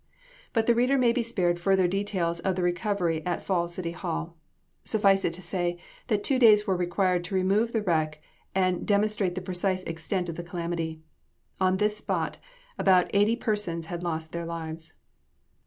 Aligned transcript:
But 0.51 0.65
the 0.65 0.73
reader 0.73 0.97
may 0.97 1.11
be 1.11 1.21
spared 1.21 1.59
further 1.59 1.87
details 1.87 2.39
of 2.39 2.55
the 2.55 2.63
recovery 2.63 3.23
at 3.23 3.43
Falls 3.43 3.75
City 3.75 3.91
Hall. 3.91 4.35
Suffice 4.83 5.23
it 5.23 5.33
to 5.33 5.43
say, 5.43 5.77
that 6.07 6.23
two 6.23 6.39
days 6.39 6.65
were 6.65 6.75
required 6.75 7.23
to 7.25 7.35
remove 7.35 7.71
the 7.71 7.83
wreck 7.83 8.19
and 8.55 8.83
demonstrate 8.87 9.35
the 9.35 9.41
precise 9.45 9.83
extent 9.83 10.27
of 10.27 10.37
the 10.37 10.43
calamity. 10.43 11.03
On 11.59 11.77
this 11.77 11.97
spot, 11.97 12.39
about 12.79 13.11
eighty 13.13 13.35
persons 13.35 13.85
had 13.85 14.01
lost 14.01 14.31
their 14.31 14.47
lives. 14.47 14.93